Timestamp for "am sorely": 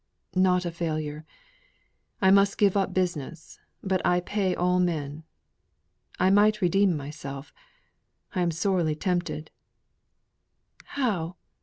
8.41-8.95